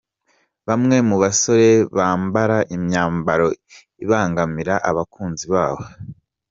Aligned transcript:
Bamwe 0.67 0.97
mu 1.07 1.15
basore 1.23 1.69
bambara 1.97 2.57
imyambaro 2.75 3.47
ibangamira 4.03 4.73
abakunzi 4.89 5.45
babo 5.53 5.83